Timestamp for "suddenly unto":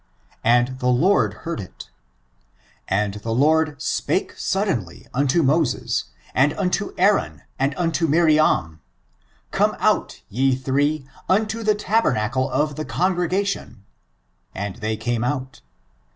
4.35-5.43